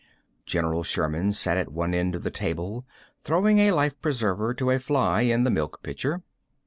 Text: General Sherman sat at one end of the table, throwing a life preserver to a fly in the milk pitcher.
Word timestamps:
General 0.47 0.81
Sherman 0.81 1.31
sat 1.31 1.57
at 1.57 1.71
one 1.71 1.93
end 1.93 2.15
of 2.15 2.23
the 2.23 2.31
table, 2.31 2.87
throwing 3.23 3.59
a 3.59 3.71
life 3.71 4.01
preserver 4.01 4.51
to 4.51 4.71
a 4.71 4.79
fly 4.79 5.21
in 5.21 5.43
the 5.43 5.51
milk 5.51 5.83
pitcher. 5.83 6.23